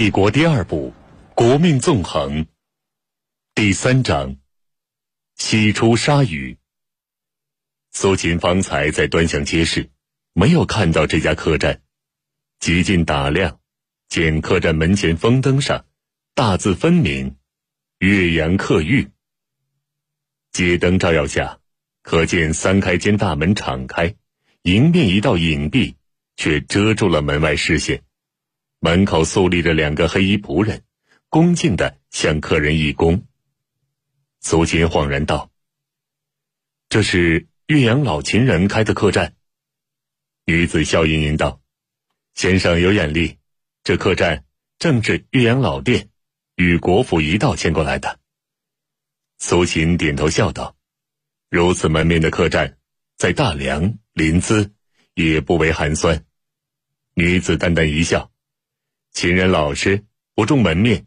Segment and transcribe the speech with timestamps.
[0.00, 0.94] 帝国第二部，
[1.34, 2.46] 国命纵横。
[3.54, 4.38] 第三章，
[5.36, 6.56] 西出鲨鱼。
[7.92, 9.90] 苏秦方才在端详街市，
[10.32, 11.82] 没有看到这家客栈。
[12.60, 13.60] 极尽打量，
[14.08, 15.84] 见客栈门前风灯上
[16.34, 17.36] 大字分明
[18.00, 19.10] “岳阳客寓”。
[20.50, 21.58] 街灯照耀下，
[22.00, 24.14] 可见三开间大门敞开，
[24.62, 25.96] 迎面一道影壁
[26.36, 28.02] 却遮住了门外视线。
[28.82, 30.84] 门口肃立着两个黑衣仆人，
[31.28, 33.24] 恭敬的向客人一躬。
[34.40, 35.50] 苏秦恍然道
[36.88, 39.34] ：“这是岳阳老秦人开的客栈。”
[40.46, 41.60] 女子笑盈盈道
[42.32, 43.36] ：“先生有眼力，
[43.84, 44.46] 这客栈
[44.78, 46.08] 正是岳阳老店
[46.56, 48.18] 与国府一道迁过来的。”
[49.38, 50.74] 苏秦点头笑道
[51.50, 52.78] ：“如此门面的客栈，
[53.18, 54.70] 在大梁临淄
[55.12, 56.24] 也不为寒酸。”
[57.12, 58.32] 女子淡淡一笑。
[59.12, 61.06] 秦人老实，不重门面。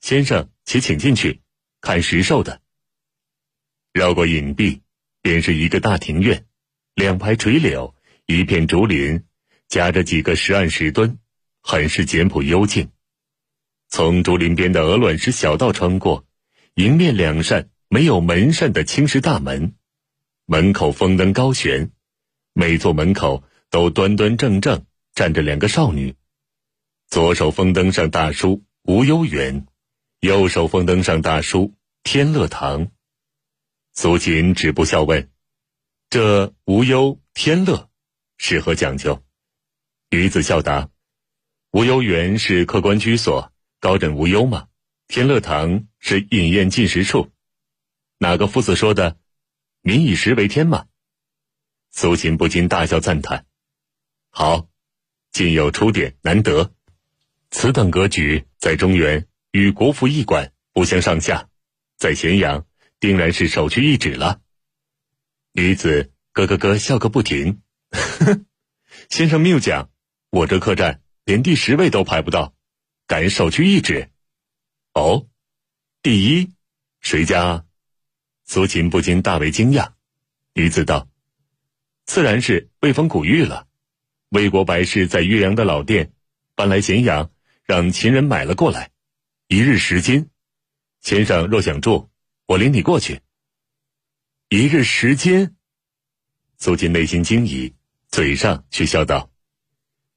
[0.00, 1.40] 先生，且请进去，
[1.80, 2.60] 看石兽的。
[3.92, 4.80] 绕过隐蔽，
[5.22, 6.44] 便是一个大庭院，
[6.94, 7.94] 两排垂柳，
[8.26, 9.24] 一片竹林，
[9.68, 11.18] 夹着几个石岸石墩，
[11.62, 12.90] 很是简朴幽静。
[13.88, 16.26] 从竹林边的鹅卵石小道穿过，
[16.74, 19.74] 迎面两扇没有门扇的青石大门，
[20.44, 21.92] 门口风灯高悬，
[22.52, 26.14] 每座门口都端端正正站着两个少女。
[27.08, 29.66] 左手风灯上大书“无忧园”，
[30.20, 32.90] 右手风灯上大书“天乐堂”。
[33.94, 35.30] 苏秦止步笑问
[36.10, 37.88] ：“这无忧天乐
[38.36, 39.24] 是何讲究？”
[40.10, 40.90] 女子笑答
[41.70, 44.68] ：“无忧园是客官居所，高枕无忧嘛。
[45.06, 47.30] 天乐堂是饮宴进食处。
[48.18, 49.16] 哪个夫子说的？
[49.80, 50.86] 民以食为天嘛。”
[51.92, 53.46] 苏秦不禁大笑赞叹
[54.28, 54.68] ：“好，
[55.30, 56.72] 今有出点，难得。”
[57.58, 61.48] 此等格局，在中原与国服驿馆不相上下，
[61.96, 62.66] 在咸阳
[63.00, 64.42] 定然是首屈一指了。
[65.52, 67.62] 女子咯咯咯笑个不停。
[69.08, 69.88] 先生谬讲，
[70.28, 72.52] 我这客栈连第十位都排不到，
[73.06, 74.10] 敢首屈一指？
[74.92, 75.26] 哦，
[76.02, 76.52] 第一，
[77.00, 77.64] 谁家？
[78.44, 79.92] 苏秦不禁大为惊讶。
[80.52, 81.08] 女子道
[82.04, 83.66] ：“自然是魏风古玉了。
[84.28, 86.12] 魏国白氏在岳阳的老店，
[86.54, 87.30] 搬来咸阳。”
[87.66, 88.92] 让秦人买了过来，
[89.48, 90.30] 一日十斤。
[91.00, 92.08] 先生若想住，
[92.46, 93.22] 我领你过去。
[94.48, 95.56] 一日十斤，
[96.58, 97.74] 苏秦内心惊疑，
[98.08, 99.32] 嘴上却笑道：“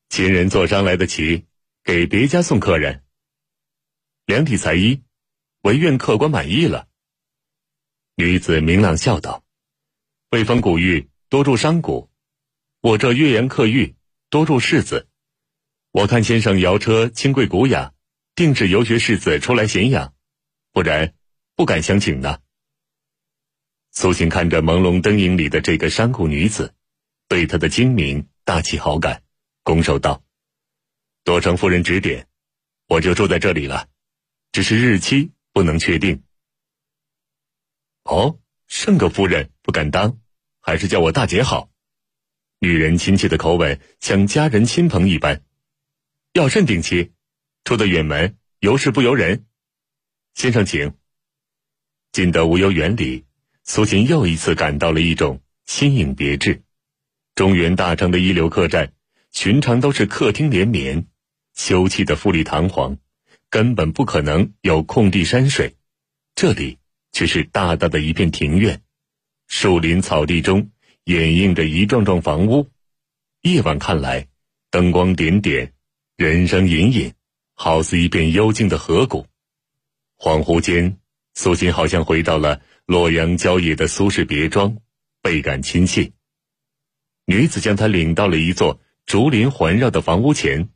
[0.09, 1.47] 秦人做商来得起，
[1.83, 3.03] 给别家送客人。
[4.27, 5.01] 量体裁衣，
[5.61, 6.87] 唯愿客官满意了。”
[8.13, 9.43] 女子明朗笑道
[10.29, 12.07] ：“魏风古玉多住商贾，
[12.81, 13.95] 我这岳阳客玉
[14.29, 15.07] 多住士子。”
[15.91, 17.93] 我看先生摇车清贵古雅，
[18.35, 20.13] 定是游学士子出来闲养，
[20.71, 21.15] 不然
[21.55, 22.37] 不敢相请呢。
[23.89, 26.75] 苏醒看着朦胧灯影里的这个商贾女子，
[27.27, 29.23] 对她的精明大起好感，
[29.63, 30.23] 拱手道
[31.25, 32.27] ：“多承夫人指点，
[32.87, 33.87] 我就住在这里了，
[34.51, 36.21] 只是日期不能确定。”
[38.05, 40.19] 哦，甚个夫人不敢当，
[40.61, 41.71] 还是叫我大姐好。
[42.59, 45.41] 女人亲切的口吻，像家人亲朋一般。
[46.39, 47.11] 要甚定期，
[47.65, 49.45] 出得远门，由事不由人。
[50.35, 50.93] 先生请。
[52.13, 53.25] 进得无忧园里，
[53.65, 56.63] 苏秦又一次感到了一种新颖别致。
[57.35, 58.93] 中原大城的一流客栈，
[59.33, 61.07] 寻常都是客厅连绵，
[61.55, 62.97] 修葺的富丽堂皇，
[63.49, 65.75] 根本不可能有空地山水。
[66.35, 66.77] 这里
[67.11, 68.81] 却是大大的一片庭院，
[69.47, 70.71] 树林草地中
[71.03, 72.71] 掩映着一幢幢房屋。
[73.41, 74.29] 夜晚看来，
[74.71, 75.73] 灯光点点。
[76.19, 77.13] 人声隐隐，
[77.53, 79.25] 好似一片幽静的河谷。
[80.17, 80.97] 恍惚间，
[81.33, 84.79] 苏秦好像回到了洛阳郊野的苏氏别庄，
[85.21, 86.11] 倍感亲切。
[87.23, 90.67] 女子将他领到了一座竹林环绕的房屋前。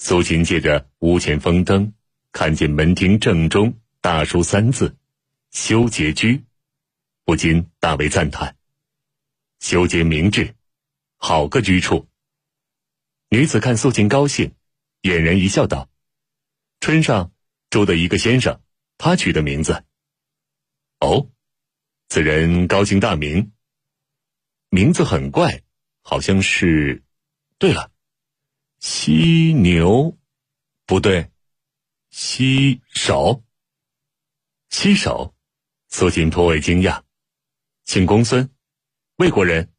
[0.00, 1.94] 苏秦借着屋前风灯，
[2.32, 4.96] 看见门厅正中大书三字
[5.54, 6.42] “修洁居”，
[7.24, 8.56] 不禁大为赞叹
[9.62, 10.56] ：“修洁明智，
[11.18, 12.04] 好个居处。”
[13.32, 14.56] 女子看苏秦高兴，
[15.02, 15.88] 俨然一笑道
[16.82, 17.32] ：“村上
[17.70, 18.60] 住的一个先生，
[18.98, 19.84] 他取的名字。
[20.98, 21.30] 哦，
[22.08, 23.52] 此人高姓大名？
[24.70, 25.62] 名字很怪，
[26.02, 27.04] 好像是……
[27.56, 27.92] 对了，
[28.80, 30.18] 犀牛，
[30.84, 31.30] 不对，
[32.10, 33.44] 犀手。
[34.70, 35.36] 犀手。”
[35.88, 37.04] 苏秦颇为惊讶，
[37.84, 38.52] 姓公孙，
[39.18, 39.72] 魏国人。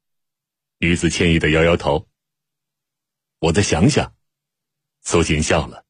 [0.77, 2.07] 女子歉意的摇摇头。
[3.41, 4.13] 我再想想，
[5.01, 5.83] 苏秦笑了。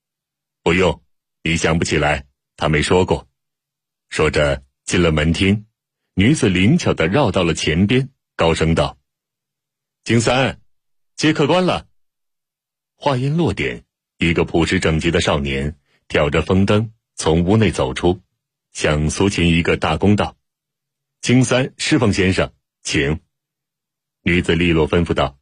[0.63, 1.03] 不用，
[1.43, 2.25] 你想不起来，
[2.55, 3.27] 他没说过。
[4.07, 5.65] 说着进了门厅，
[6.13, 8.97] 女子灵巧的绕到了前边，高声道
[10.05, 10.61] ：“金三，
[11.17, 11.89] 接客官了。”
[12.95, 13.83] 话音落点，
[14.17, 15.77] 一个朴实整洁的少年
[16.07, 18.21] 挑着风灯从屋内走出，
[18.71, 20.37] 向苏秦一个大躬道
[21.19, 23.19] ：“金三侍奉先生，请。”
[24.23, 25.37] 女子利落吩咐道：“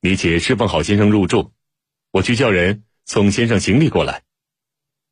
[0.00, 1.52] 你且侍奉好先生入住，
[2.10, 4.22] 我去叫人送先生行李过来。”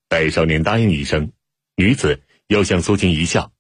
[0.09, 1.33] 待少年答应一声，
[1.75, 3.53] 女子又向苏秦一笑：“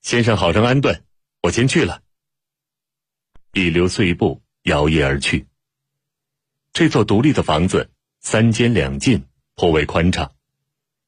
[0.00, 1.04] 先生好生安顿，
[1.42, 2.02] 我先去了。”
[3.52, 5.46] 一溜碎步摇曳而去。
[6.72, 7.90] 这座独立的房子
[8.20, 10.34] 三间两进，颇为宽敞，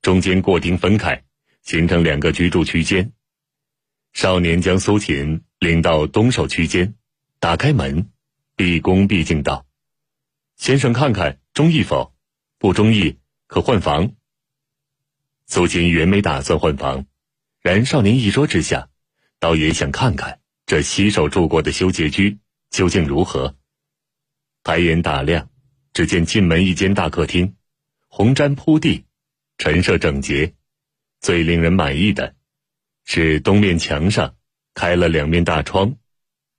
[0.02, 1.24] 中间过厅分开，
[1.62, 3.12] 形成两个居住区间。
[4.12, 6.94] 少年将苏秦领到东首区间，
[7.38, 8.10] 打开门，
[8.58, 9.64] 毕恭毕敬道
[10.58, 12.12] ：“先生看看中意否？
[12.58, 14.16] 不中意可换房。”
[15.46, 17.06] 苏秦原没打算换房，
[17.60, 18.88] 然少年一说之下，
[19.38, 22.38] 倒也想看看这洗手住过的修洁居
[22.68, 23.54] 究竟如何。
[24.64, 25.48] 抬眼打量。
[25.94, 27.56] 只见进门一间大客厅，
[28.06, 29.04] 红毡铺地，
[29.56, 30.54] 陈设整洁。
[31.20, 32.36] 最令人满意的，
[33.04, 34.36] 是东面墙上
[34.74, 35.96] 开了两面大窗，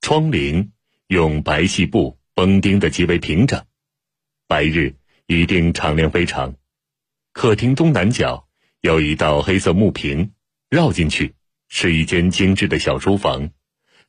[0.02, 0.72] 窗棂
[1.10, 3.66] 用白细布绷钉的极为平整，
[4.46, 4.96] 白日
[5.26, 6.56] 一定敞亮非常。
[7.34, 8.48] 客厅东南角
[8.82, 10.34] 有一道黑色木屏，
[10.70, 11.34] 绕进去
[11.68, 13.50] 是一间精致的小书房，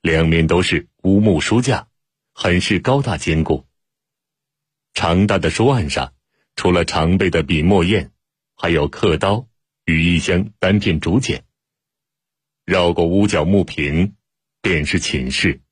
[0.02, 1.88] 两面都是乌木书架，
[2.34, 3.66] 很是高大坚固。
[4.92, 6.12] 长大的书案上，
[6.54, 8.10] 除了常备的笔墨砚，
[8.54, 9.48] 还有刻刀
[9.86, 11.44] 与一箱单片竹简。
[12.66, 14.16] 绕过屋角木屏，
[14.60, 15.62] 便是寝室。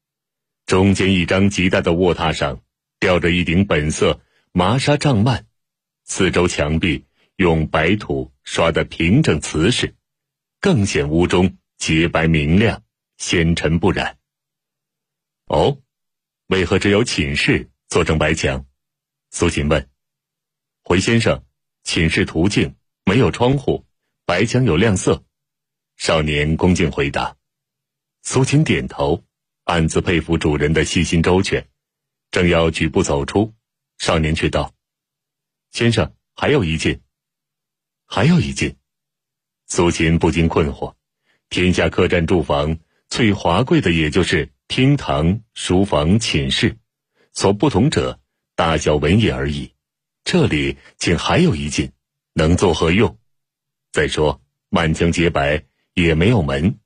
[0.68, 2.62] 中间一张极大的卧榻上，
[3.00, 4.20] 吊着一顶本色
[4.52, 5.46] 麻纱帐幔，
[6.04, 7.06] 四周墙壁
[7.36, 9.96] 用白土刷得平整瓷实，
[10.60, 12.82] 更显屋中洁白明亮、
[13.16, 14.18] 纤尘不染。
[15.46, 15.80] 哦，
[16.48, 18.66] 为何只有寝室做成白墙？
[19.30, 19.88] 苏秦问
[20.84, 21.46] ：“回先生，
[21.82, 22.76] 寝室途径
[23.06, 23.86] 没有窗户，
[24.26, 25.24] 白墙有亮色。”
[25.96, 27.38] 少年恭敬回答。
[28.22, 29.24] 苏秦点头，
[29.68, 31.68] 暗自佩服主人的细心周全，
[32.30, 33.52] 正要举步走出，
[33.98, 34.72] 少年却道
[35.72, 37.02] ：“先生，还有一件。”
[38.08, 38.78] 还有一件。
[39.66, 40.94] 苏秦不禁困惑：
[41.50, 42.78] 天下客栈住房
[43.10, 46.78] 最华贵的，也就是厅堂、书房、寝室，
[47.34, 48.18] 所不同者。
[48.54, 49.74] 大小文也而已，
[50.24, 51.92] 这里竟还有一件，
[52.32, 53.18] 能作何用？
[53.92, 55.62] 再说满墙洁白，
[55.92, 56.80] 也没有门，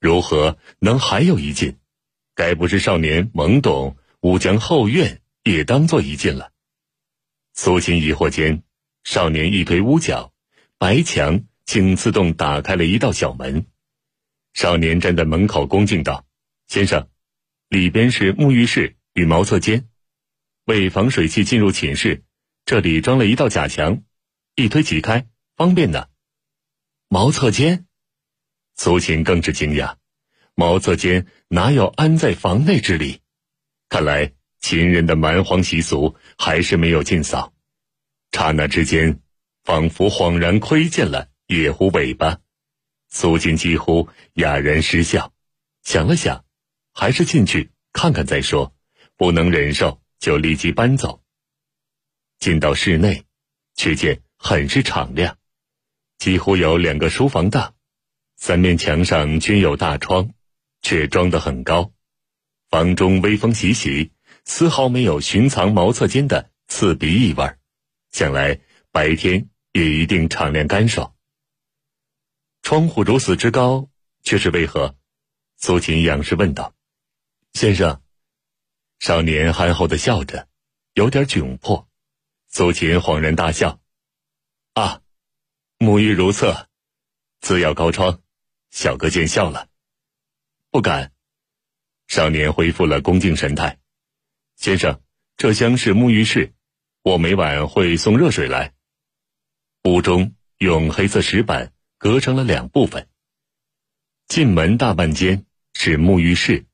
[0.00, 1.78] 如何能还有一件？
[2.36, 6.52] 该不是少年懵懂，误将后院也当做一进了？
[7.54, 8.62] 苏秦疑惑间，
[9.04, 10.34] 少年一推屋角，
[10.76, 13.66] 白墙竟自动打开了一道小门。
[14.52, 16.26] 少年站在门口，恭敬道
[16.68, 17.08] ：“先生，
[17.70, 19.88] 里边是沐浴室与茅厕间。”
[20.66, 22.22] 为防水汽进入寝室，
[22.66, 24.02] 这里装了一道假墙，
[24.56, 26.10] 一推即开，方便的。
[27.08, 27.86] 茅厕间，
[28.74, 29.96] 苏秦更是惊讶，
[30.56, 33.20] 茅厕间哪有安在房内之理？
[33.90, 37.52] 看来秦人的蛮荒习俗还是没有尽扫。
[38.32, 39.20] 刹那之间，
[39.62, 42.38] 仿佛恍然窥见了野狐尾巴，
[43.08, 45.32] 苏秦几乎哑然失笑。
[45.82, 46.44] 想了想，
[46.92, 48.74] 还是进去看看再说，
[49.16, 50.00] 不能忍受。
[50.18, 51.22] 就立即搬走。
[52.38, 53.24] 进到室内，
[53.74, 55.36] 却见很是敞亮，
[56.18, 57.74] 几乎有两个书房大，
[58.34, 60.30] 三面墙上均有大窗，
[60.86, 61.92] 却装得很高。
[62.68, 64.12] 房中微风习习，
[64.44, 67.56] 丝毫没有寻藏茅厕间的刺鼻异味，
[68.12, 68.60] 想来
[68.92, 71.12] 白天也一定敞亮干爽。
[72.62, 73.90] 窗户如此之高，
[74.22, 74.96] 却是为何？
[75.56, 76.72] 苏秦仰视问道
[77.54, 78.00] ：“先生。”
[79.00, 80.46] 少年憨厚的笑着，
[80.94, 81.88] 有点窘迫。
[82.46, 83.80] 苏秦恍然大笑
[84.74, 85.02] ：“啊，
[85.78, 86.68] 沐浴如厕，
[87.40, 88.22] 自要高窗，
[88.70, 89.68] 小哥见笑了。”
[90.76, 91.10] 不敢。
[92.06, 93.78] 少年恢复了恭敬神态
[94.60, 95.00] ：“先生，
[95.38, 96.52] 这厢是沐浴室，
[97.02, 98.74] 我每晚会送热水来。”
[99.84, 103.08] 屋中用黑色石板隔成了两部分。
[104.28, 106.66] 进门大半间是沐浴室，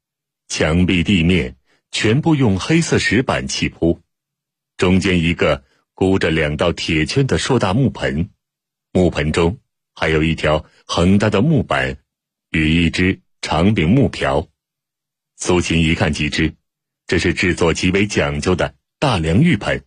[0.48, 1.56] 墙壁地面。
[1.92, 4.02] 全部用黑色石板砌铺，
[4.76, 5.62] 中间一个
[5.94, 8.30] 箍着两道铁圈的硕大木盆，
[8.90, 9.60] 木盆中
[9.94, 11.98] 还有一条横大的木板
[12.50, 14.48] 与一只长柄木瓢。
[15.36, 16.54] 苏秦一看即知，
[17.06, 19.84] 这是制作极为讲究的大梁玉盆。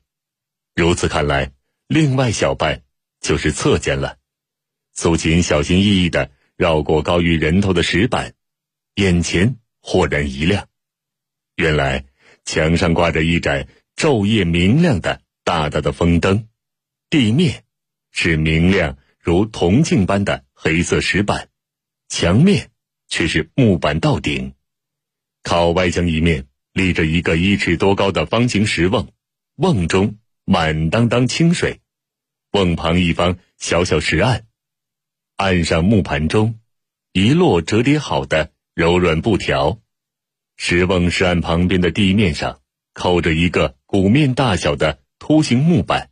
[0.75, 1.53] 如此看来，
[1.87, 2.83] 另外小半
[3.21, 4.17] 就是侧间了。
[4.93, 8.33] 苏秦小心翼翼的绕过高于人头的石板，
[8.95, 10.67] 眼前豁然一亮，
[11.55, 12.05] 原来
[12.43, 16.49] 墙上挂着一盏昼夜明亮的大大的风灯，
[17.09, 17.63] 地面
[18.11, 21.49] 是明亮如铜镜般的黑色石板，
[22.09, 22.69] 墙面
[23.15, 24.55] 却是木板到顶，
[25.41, 29.07] 靠外墙一面立着一个一尺多高的方形石瓮，
[29.55, 31.79] 瓮中满当当清水，
[32.51, 34.45] 瓮旁一方小小石案。
[35.37, 36.59] 岸上木盘中，
[37.13, 39.79] 一摞折叠好的柔软布条，
[40.57, 42.59] 石瓮石岸旁边的地面上
[42.91, 46.09] 扣着一个鼓面大小的凸形木板，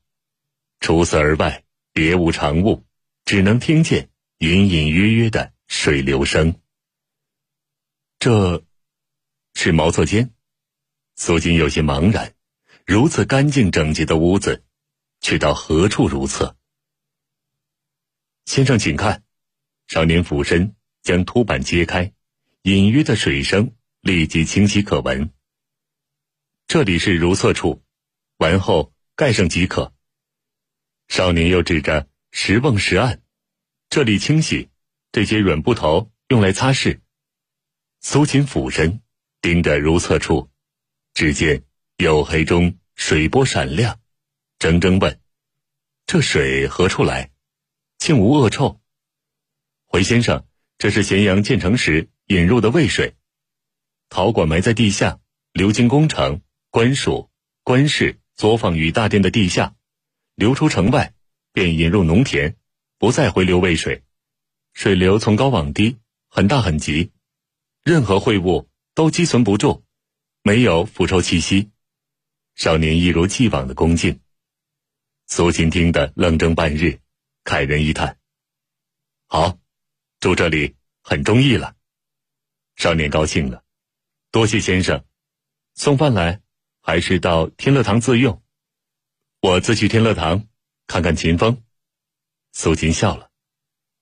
[0.79, 2.85] 除此而外别无长物，
[3.25, 4.07] 只能听见
[4.37, 6.55] 隐隐约约的水流声。
[8.23, 8.63] 这，
[9.53, 10.31] 是茅厕间。
[11.17, 12.33] 苏锦有些茫然，
[12.85, 14.63] 如此干净整洁的屋子，
[15.19, 16.55] 却到何处如厕？
[18.45, 19.25] 先生，请看，
[19.89, 22.13] 少年俯身将凸板揭开，
[22.61, 25.29] 隐约的水声立即清晰可闻。
[26.65, 27.83] 这里是如厕处，
[28.37, 29.93] 完后盖上即可。
[31.09, 33.21] 少年又指着石瓮石案，
[33.89, 34.69] 这里清洗，
[35.11, 37.01] 这些软布头用来擦拭。
[38.05, 39.01] 苏秦俯身
[39.39, 40.49] 盯着如厕处，
[41.13, 41.63] 只见
[41.95, 43.97] 黝黑中水波闪亮，
[44.59, 45.21] 怔怔问
[46.05, 47.31] ：“这水何处来？”
[47.97, 48.81] 竟无恶臭。
[49.85, 50.45] 回先生，
[50.77, 53.15] 这是咸阳建成时引入的渭水，
[54.09, 55.21] 陶管埋在地下，
[55.53, 56.41] 流经宫城、
[56.71, 57.31] 官署、
[57.63, 59.75] 官室作坊与大殿的地下，
[60.35, 61.13] 流出城外，
[61.53, 62.57] 便引入农田，
[62.97, 64.03] 不再回流渭水。
[64.73, 67.13] 水流从高往低，很大很急，
[67.83, 69.83] 任何秽物都积存不住，
[70.41, 71.69] 没有腐臭气息。
[72.55, 74.21] 少年一如既往的恭敬。
[75.27, 77.01] 苏秦听得愣怔半日。
[77.43, 78.17] 慨人一叹
[79.27, 79.59] ：“好，
[80.21, 81.75] 住这里很中意了。”
[82.77, 83.65] 少年高兴了，
[84.31, 85.03] 多谢先生。
[85.73, 86.41] 送饭来，
[86.79, 88.41] 还是到天乐堂自用？
[89.41, 90.47] 我自去天乐堂
[90.87, 91.61] 看看秦风。
[92.53, 93.29] 苏秦笑了：“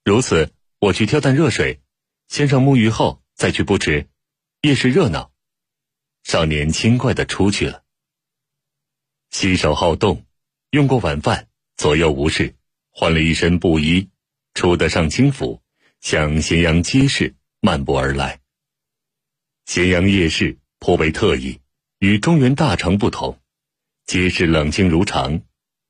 [0.06, 1.82] 如此，我去挑担热水，
[2.28, 4.08] 先生沐浴后再去不迟。
[4.62, 5.32] 夜市热闹。”
[6.22, 7.82] 少年轻快的出去了。
[9.32, 10.28] 洗手好动，
[10.70, 12.54] 用过晚饭，左右无事。
[12.92, 14.12] 换了一身布衣，
[14.54, 15.64] 出得上清府，
[16.02, 18.42] 向咸阳街市漫步而来。
[19.66, 21.62] 咸阳夜市颇为特异，
[21.98, 23.42] 与中原大城不同，
[24.06, 25.42] 街市冷清如常，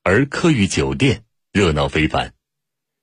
[0.02, 2.32] 而客寓酒店热闹非凡。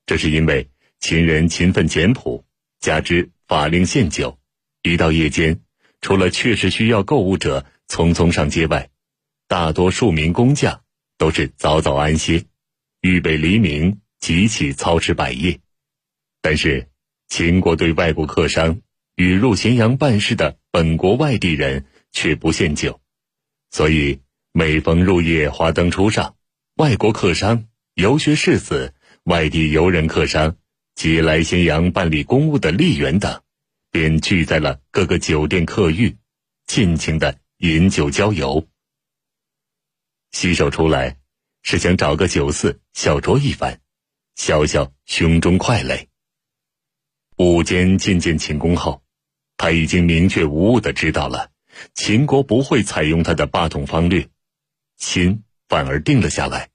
[0.08, 2.44] 这是因为秦人勤奋简朴，
[2.80, 4.38] 加之法令限酒，
[4.84, 5.62] 一到夜间，
[6.02, 8.92] 除了确实需要购物者匆匆上街外，
[9.48, 10.84] 大多数民工匠
[11.18, 12.46] 都是早早安歇。
[13.02, 15.60] 预备黎明，即起操持百业。
[16.44, 16.90] 但是，
[17.28, 18.82] 秦国对外国客商
[19.16, 23.02] 与入咸阳办事的本国外地人却不限酒，
[23.72, 24.20] 所以
[24.52, 26.36] 每逢入夜华灯初上，
[26.76, 27.66] 外国客商、
[27.96, 30.56] 游学士子、外地游人客商
[31.00, 33.42] 及来咸阳办理公务的吏员等，
[33.90, 36.18] 便聚在了各个酒店客寓，
[36.68, 38.68] 尽情的饮酒郊游。
[40.32, 41.16] 洗手出来。
[41.62, 43.82] 是想找个酒肆小酌一番，
[44.36, 46.08] 消消胸中快累。
[47.36, 49.04] 午间觐见秦公后，
[49.58, 51.52] 他已经明确无误的知道了，
[51.94, 54.30] 秦国不会采用他的八统方略，
[54.98, 56.70] 心反而定了下来。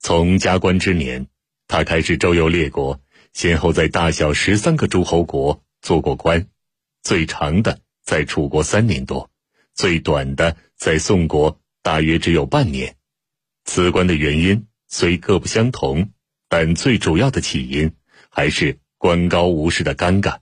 [0.00, 1.26] 从加官之年，
[1.66, 3.00] 他开始周游列国，
[3.38, 6.48] 先后在大小十三个诸侯国做过官，
[7.04, 9.30] 最长的在楚国三年多，
[9.76, 12.96] 最短的在宋国大约只有半年。
[13.64, 16.10] 辞官的原因虽各不相同，
[16.48, 17.92] 但最主要的起因
[18.28, 20.38] 还是官高无事的尴尬。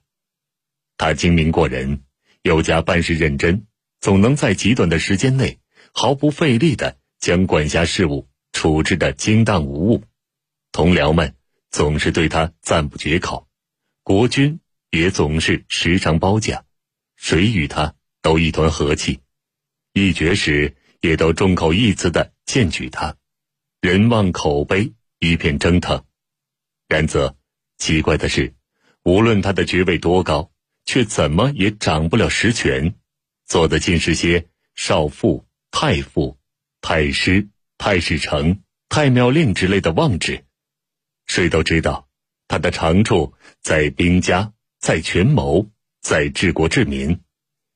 [0.96, 2.00] 他精明过人，
[2.40, 3.66] 又加办事认真，
[4.00, 5.58] 总能在极短的时间内
[5.92, 10.02] 毫不费力的将管辖事务处置的精当无误。
[10.72, 11.34] 同僚们
[11.76, 13.48] 总是对他赞不绝口，
[14.02, 16.64] 国君也总是时常褒奖，
[17.16, 19.20] 谁与他都一团和气，
[19.92, 22.32] 议决时也都众口一词的。
[22.46, 23.16] 荐举他，
[23.82, 26.02] 人望口碑一片蒸腾。
[26.88, 27.36] 然则
[27.76, 28.54] 奇怪的是，
[29.02, 30.50] 无论他的爵位多高，
[30.86, 32.94] 却怎么也掌不了实权，
[33.44, 36.38] 做的尽是些少傅、太傅、
[36.80, 40.42] 太师、太史丞、太庙令之类的妄职。
[41.26, 42.08] 谁都知道，
[42.48, 47.20] 他的长处在兵家，在权谋，在治国治民。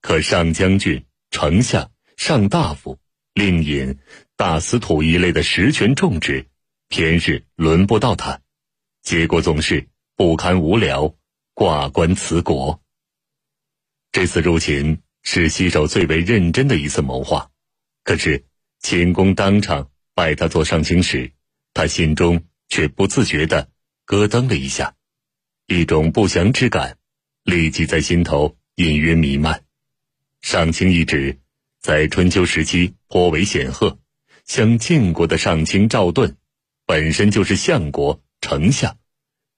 [0.00, 2.98] 可上将军、丞相、上大夫、
[3.34, 3.98] 令尹。
[4.36, 6.46] 大司徒一类的实权重职，
[6.88, 8.40] 偏是轮不到他，
[9.02, 11.14] 结果总是不堪无聊，
[11.52, 12.80] 挂冠辞国。
[14.12, 17.50] 这次入秦是西首最为认真的一次谋划，
[18.02, 18.46] 可是
[18.78, 21.32] 秦公当场拜他做上卿时，
[21.74, 23.68] 他心中却不自觉地
[24.06, 24.94] 咯噔了一下，
[25.66, 26.96] 一种不祥之感
[27.44, 29.64] 立即在心头隐约弥漫。
[30.40, 31.38] 上卿一职
[31.80, 33.98] 在春秋时期颇为显赫，
[34.46, 36.36] 像晋国的上卿赵盾。
[36.86, 38.98] 本身就是相国、丞相，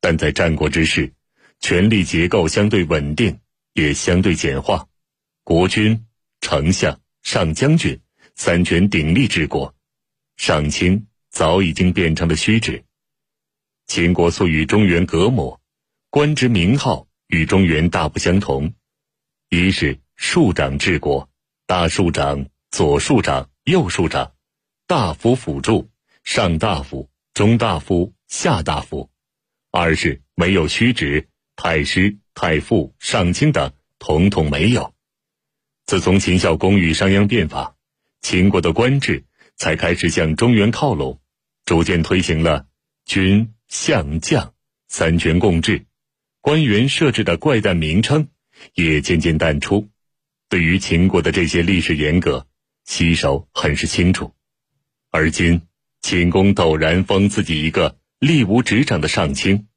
[0.01, 1.15] 但在战国之时，
[1.61, 3.41] 权力结构相对稳定，
[3.73, 4.87] 也相对简化。
[5.43, 6.05] 国君、
[6.43, 7.99] 丞相、上将军
[8.35, 9.75] 三权鼎立治国，
[10.37, 12.85] 上卿早已经变成了虚职。
[13.95, 15.61] 秦国素与中原隔膜，
[16.09, 18.73] 官职名号与中原大不相同。
[19.51, 21.29] 一是庶长治国，
[21.67, 24.33] 大庶长、左庶长、右庶长，
[24.87, 25.91] 大夫辅助，
[26.25, 27.11] 上大夫。
[27.35, 29.11] 中大夫、下大夫；
[29.71, 34.95] 二是没有虚职，太师、太傅、上卿等统统没有。
[35.85, 37.77] 自从秦孝公与商鞅变法，
[38.23, 41.21] 秦国的官制才开始向中原靠拢，
[41.67, 42.65] 逐渐推行了
[43.05, 44.53] 君、相、将
[44.87, 45.87] 三权共治，
[46.43, 48.29] 官员设置的怪诞名称
[48.75, 49.89] 也渐渐淡出。
[50.51, 52.47] 对于秦国的这些历史沿革，
[52.85, 54.35] 西首很是清楚，
[55.11, 55.63] 而今。
[56.03, 59.69] 秦公陡然封自己一个力无执掌的上卿，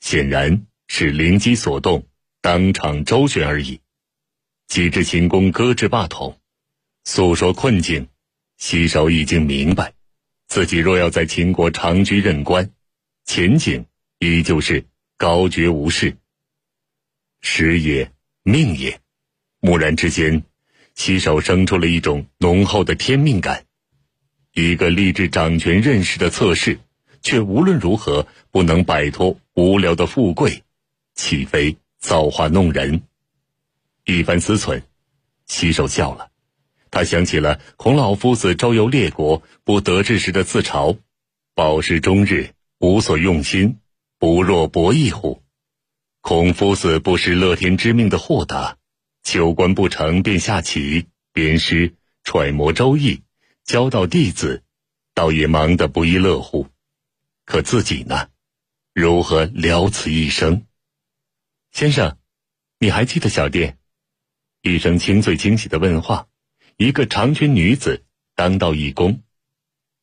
[0.00, 2.08] 显然是灵机所动，
[2.40, 3.80] 当场周旋而已。
[4.66, 6.40] 及至秦公搁置霸统，
[7.04, 8.08] 诉说困境，
[8.56, 9.92] 西首已经明白，
[10.48, 12.72] 自己若要在秦国长居任官，
[13.28, 13.84] 前景
[14.20, 14.86] 依旧是
[15.18, 16.16] 高绝无事。
[17.42, 18.10] 时也，
[18.42, 19.00] 命也，
[19.60, 20.44] 蓦然之间，
[20.94, 23.66] 西首生出了一种浓厚的天命感。
[24.54, 26.80] 一个立志掌权任事的侧室，
[27.20, 30.62] 却无论如何不能摆脱无聊的富贵，
[31.14, 33.02] 岂非造化弄人？
[34.04, 34.80] 一番思忖，
[35.44, 36.30] 西首笑了。
[36.90, 40.96] 他想起了孔老夫子周游列国不得志时的自嘲
[41.54, 43.80] ：“饱食终日，无所用心，
[44.18, 45.42] 不若博弈乎？”
[46.20, 48.76] 孔夫子不失乐天之命的豁达，
[49.22, 53.22] 求官不成便下棋、编诗、揣摩周易。
[53.64, 54.62] 教导弟子，
[55.12, 56.68] 倒也忙得不亦乐乎。
[57.44, 58.28] 可自己呢，
[58.94, 60.66] 如何了此一生？
[61.70, 62.18] 先生，
[62.78, 63.78] 你还记得小店？
[64.62, 66.28] 一声清脆惊喜的问话，
[66.78, 69.20] 一个长裙女子当道一躬，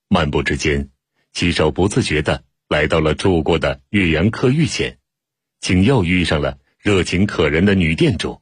[0.08, 0.92] 漫步之间，
[1.34, 5.00] 七手不自觉的来到了住过的岳阳客寓前，
[5.60, 8.42] 竟又遇上了热情可人的女店主。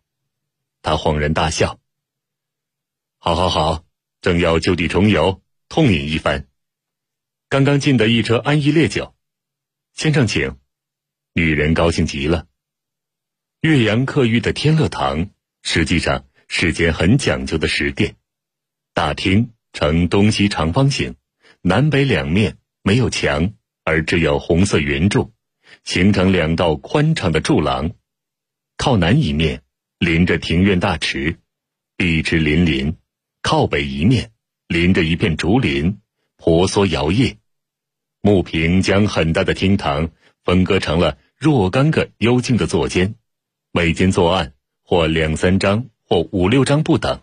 [0.81, 1.79] 他恍然大笑
[3.17, 3.86] ：“好好好。”
[4.23, 6.47] 正要就地重游，痛饮一番。
[7.49, 9.13] 刚刚进的一车安逸烈酒，
[9.93, 10.57] 先生请。
[11.33, 12.47] 女人高兴极了。
[13.59, 15.31] 岳阳客寓的天乐堂
[15.62, 18.15] 实际上是间很讲究的食店，
[18.93, 21.17] 大厅呈东西长方形，
[21.59, 23.53] 南北两面没有墙，
[23.84, 25.34] 而只有红色圆柱，
[25.84, 27.91] 形成两道宽敞的柱廊。
[28.78, 29.62] 靠南一面
[30.00, 31.39] 临着庭院大池，
[31.98, 32.96] 碧池粼粼。
[33.41, 34.32] 靠北一面
[34.67, 36.00] 临着一片竹林，
[36.38, 37.36] 婆娑摇曳。
[38.22, 40.12] 木屏将很大的厅堂
[40.46, 43.15] 分割成了若干个幽静的座间，
[43.74, 47.22] 每间坐案或两三张，或五六张不等，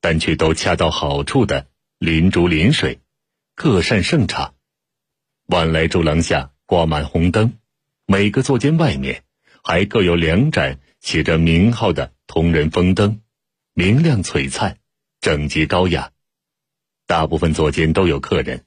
[0.00, 1.66] 但却都恰到好处的
[1.98, 3.00] 临竹临水，
[3.54, 4.54] 各擅胜场。
[5.50, 7.58] 晚来柱廊下挂满红灯，
[8.06, 9.24] 每个座间外面
[9.64, 13.20] 还各有两盏写着名号的铜人风灯，
[13.74, 14.78] 明亮璀璨。
[15.20, 16.12] 整洁高雅，
[17.06, 18.64] 大部分座间都有客人，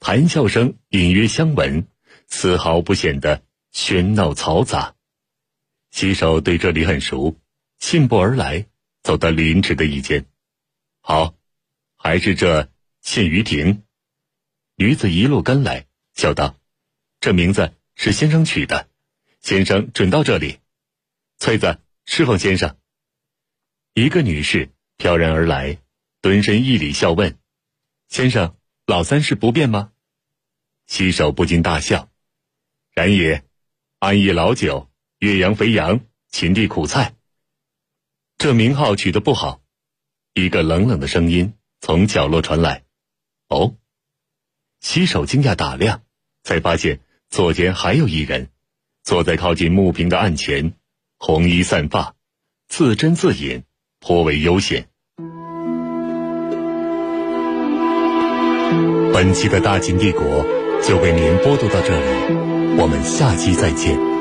[0.00, 1.86] 谈笑声隐约相闻，
[2.26, 3.42] 丝毫不显得
[3.72, 4.96] 喧闹嘈杂。
[5.92, 7.38] 洗手对这里很熟，
[7.78, 8.66] 信步而来，
[9.02, 10.26] 走到临池的一间。
[11.00, 11.36] 好，
[11.96, 12.68] 还是这
[13.00, 13.84] 谢于亭。
[14.76, 16.56] 女子一路跟来，笑道
[17.20, 18.88] ：“这名字是先生取的，
[19.40, 20.60] 先生准到这里。”
[21.38, 22.78] 翠子，侍奉先生。
[23.92, 25.78] 一个女士飘然而来。
[26.20, 27.38] 蹲身一礼，笑问
[28.08, 29.92] ：“先生，老三是不变吗？”
[30.86, 32.10] 西首不禁大笑
[32.94, 33.44] ：“然也，
[33.98, 36.00] 安逸老酒，岳阳肥羊，
[36.30, 37.14] 秦地苦菜。”
[38.38, 39.62] 这名号取得不好。
[40.32, 42.84] 一个冷冷的声音从角落传来
[43.48, 43.76] ：“哦。”
[44.80, 46.03] 西首惊讶打量，
[46.44, 48.48] 才发现左肩还有一人
[49.02, 50.74] 坐在靠近木屏的案前
[51.18, 52.14] 红衣散发
[52.68, 53.64] 自斟自饮
[53.98, 54.86] 颇为悠闲。
[59.12, 60.22] 本期的大秦帝国
[60.82, 62.34] 就为您播读到这里
[62.76, 64.14] 我们下期再见。